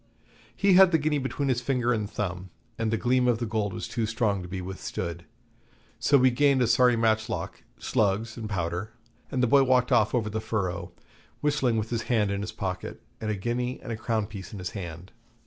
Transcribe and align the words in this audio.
He 0.55 0.73
had 0.73 0.91
the 0.91 0.97
guinea 0.97 1.19
between 1.19 1.47
his 1.47 1.61
finger 1.61 1.93
and 1.93 2.09
thumb, 2.09 2.49
and 2.79 2.89
the 2.89 2.97
gleam 2.97 3.27
of 3.27 3.37
the 3.37 3.45
gold 3.45 3.71
was 3.71 3.87
too 3.87 4.07
strong 4.07 4.41
to 4.41 4.47
be 4.47 4.59
withstood. 4.59 5.25
So 5.99 6.17
we 6.17 6.31
gained 6.31 6.63
a 6.63 6.65
sorry 6.65 6.95
matchlock, 6.95 7.61
slugs, 7.77 8.35
and 8.35 8.49
powder, 8.49 8.93
and 9.29 9.43
the 9.43 9.47
boy 9.47 9.61
walked 9.61 9.91
off 9.91 10.15
over 10.15 10.27
the 10.31 10.41
furrow, 10.41 10.91
whistling 11.41 11.77
with 11.77 11.91
his 11.91 12.01
hand 12.09 12.31
in 12.31 12.41
his 12.41 12.51
pocket, 12.51 12.99
and 13.21 13.29
a 13.29 13.35
guinea 13.35 13.79
and 13.79 13.91
a 13.91 13.95
crown 13.95 14.25
piece 14.25 14.51
in 14.51 14.57
his 14.57 14.71
hand. 14.71 15.11